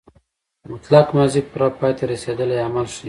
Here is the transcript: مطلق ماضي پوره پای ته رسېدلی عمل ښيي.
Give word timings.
مطلق 0.69 1.07
ماضي 1.17 1.41
پوره 1.51 1.67
پای 1.79 1.93
ته 1.97 2.03
رسېدلی 2.11 2.57
عمل 2.67 2.85
ښيي. 2.93 2.99